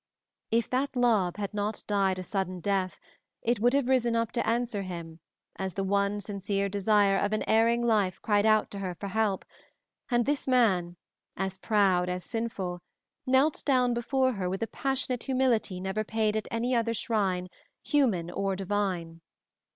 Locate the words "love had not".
0.95-1.83